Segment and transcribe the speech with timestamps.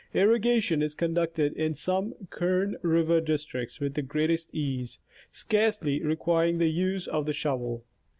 [0.15, 4.97] Irrigation is conducted in some Kern river districts with the greatest ease,
[5.31, 7.85] scarcely requir ing the use of the shovel.